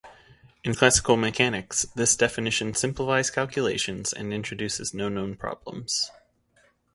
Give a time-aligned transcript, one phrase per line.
[0.63, 6.09] In classical mechanics, this definition simplifies calculations and introduces no known problems.